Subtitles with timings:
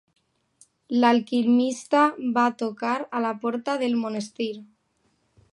[1.03, 2.01] L'alquimista
[2.39, 4.53] va tocar a la porta del monestir.